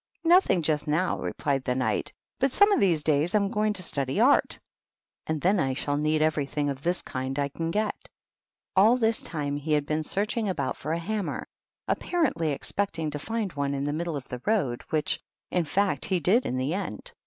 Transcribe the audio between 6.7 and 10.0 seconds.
of this kind I can get." All this time he had